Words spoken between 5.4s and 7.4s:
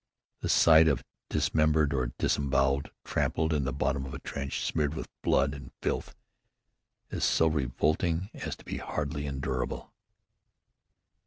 and filth, is